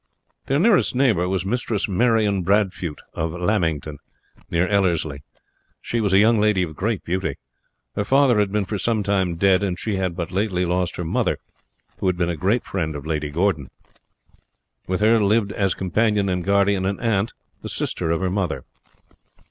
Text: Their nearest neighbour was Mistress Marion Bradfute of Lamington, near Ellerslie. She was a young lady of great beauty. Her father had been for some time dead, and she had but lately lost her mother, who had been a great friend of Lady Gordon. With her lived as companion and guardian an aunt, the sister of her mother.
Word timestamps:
Their 0.47 0.57
nearest 0.57 0.95
neighbour 0.95 1.29
was 1.29 1.45
Mistress 1.45 1.87
Marion 1.87 2.41
Bradfute 2.41 3.01
of 3.13 3.33
Lamington, 3.33 3.99
near 4.49 4.67
Ellerslie. 4.67 5.21
She 5.79 6.01
was 6.01 6.11
a 6.11 6.17
young 6.17 6.39
lady 6.39 6.63
of 6.63 6.75
great 6.75 7.03
beauty. 7.03 7.35
Her 7.95 8.03
father 8.03 8.39
had 8.39 8.51
been 8.51 8.65
for 8.65 8.79
some 8.79 9.03
time 9.03 9.35
dead, 9.35 9.61
and 9.61 9.77
she 9.77 9.97
had 9.97 10.15
but 10.15 10.31
lately 10.31 10.65
lost 10.65 10.95
her 10.95 11.05
mother, 11.05 11.37
who 11.99 12.07
had 12.07 12.17
been 12.17 12.29
a 12.29 12.35
great 12.35 12.63
friend 12.63 12.95
of 12.95 13.05
Lady 13.05 13.29
Gordon. 13.29 13.69
With 14.87 15.01
her 15.01 15.19
lived 15.19 15.51
as 15.51 15.75
companion 15.75 16.29
and 16.29 16.43
guardian 16.43 16.85
an 16.87 16.99
aunt, 16.99 17.33
the 17.61 17.69
sister 17.69 18.09
of 18.09 18.21
her 18.21 18.31
mother. 18.31 18.63